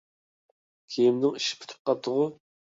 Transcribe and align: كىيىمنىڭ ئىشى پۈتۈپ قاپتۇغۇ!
كىيىمنىڭ 0.95 1.39
ئىشى 1.43 1.61
پۈتۈپ 1.61 1.79
قاپتۇغۇ! 1.93 2.29